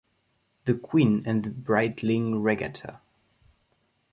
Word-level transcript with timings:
The 0.65 0.73
Queen 0.73 1.21
and 1.27 1.43
the 1.43 1.51
Breitling 1.51 2.41
Regatta. 2.43 3.01